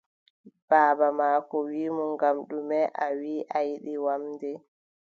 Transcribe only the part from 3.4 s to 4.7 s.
a yiɗi wamnde?